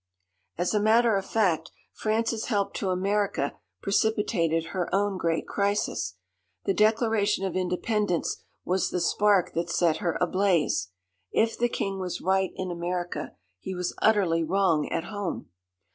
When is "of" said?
1.15-1.27, 7.45-7.55